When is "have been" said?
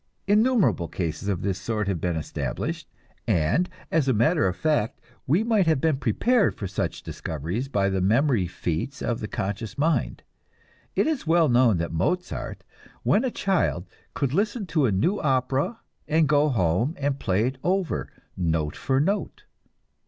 1.87-2.15, 5.67-5.97